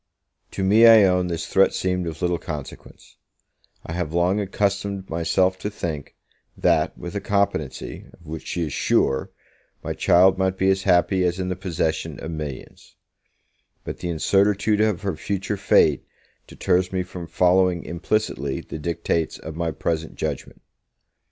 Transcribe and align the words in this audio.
To 0.49 0.63
me, 0.63 0.87
I 0.87 1.03
own, 1.03 1.27
this 1.27 1.45
threat 1.45 1.75
seemed 1.75 2.07
of 2.07 2.23
little 2.23 2.39
consequence; 2.39 3.17
I 3.85 3.91
have 3.93 4.13
long 4.15 4.39
accustomed 4.39 5.07
myself 5.11 5.59
to 5.59 5.69
think, 5.69 6.15
that, 6.57 6.97
with 6.97 7.13
a 7.13 7.21
competency, 7.21 8.07
of 8.11 8.25
which 8.25 8.47
she 8.47 8.63
is 8.63 8.73
sure, 8.73 9.29
my 9.83 9.93
child 9.93 10.39
might 10.39 10.57
be 10.57 10.71
as 10.71 10.81
happy 10.81 11.23
as 11.23 11.39
in 11.39 11.49
the 11.49 11.55
possession 11.55 12.19
of 12.19 12.31
millions; 12.31 12.95
but 13.83 13.99
the 13.99 14.09
incertitude 14.09 14.81
of 14.81 15.03
her 15.03 15.15
future 15.15 15.55
fate 15.55 16.03
deters 16.47 16.91
me 16.91 17.03
from 17.03 17.27
following 17.27 17.83
implicitly 17.83 18.59
the 18.61 18.79
dictates 18.79 19.37
of 19.37 19.55
my 19.55 19.69
present 19.69 20.15
judgement. 20.15 20.63